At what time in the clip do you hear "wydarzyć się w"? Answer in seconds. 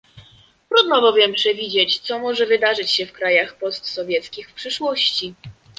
2.45-3.13